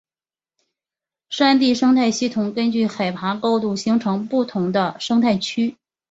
[1.29, 5.77] 山地生态系统根据海拔高度形成不同的生态区。